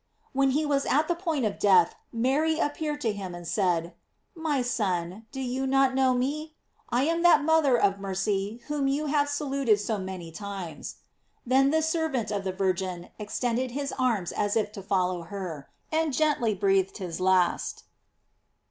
When 0.33 0.49
he 0.49 0.65
was 0.65 0.87
at 0.87 1.07
the 1.07 1.13
point 1.13 1.45
of 1.45 1.59
death 1.59 1.93
Mary 2.11 2.57
appeared 2.57 3.01
to 3.01 3.13
him, 3.13 3.35
and 3.35 3.47
said: 3.47 3.93
"My 4.33 4.63
son, 4.63 5.27
do 5.31 5.39
you 5.39 5.67
not 5.67 5.93
know 5.93 6.15
me? 6.15 6.55
I 6.89 7.03
am 7.03 7.21
that 7.21 7.43
mother 7.43 7.77
of 7.79 7.99
mercy 7.99 8.63
whom 8.65 8.87
you 8.87 9.05
have 9.05 9.29
saluted 9.29 9.79
so 9.79 9.99
many 9.99 10.31
times." 10.31 10.95
Then 11.45 11.69
this 11.69 11.87
servant 11.87 12.31
of 12.31 12.43
the 12.43 12.51
Virgin 12.51 13.09
extended 13.19 13.69
his 13.77 13.93
arms 13.99 14.31
as 14.31 14.55
if 14.57 14.71
to 14.71 14.81
follow 14.81 15.21
her, 15.21 15.69
and 15.91 16.11
gently 16.11 16.55
breathed 16.55 16.97
his 16.97 17.19
last. 17.19 17.83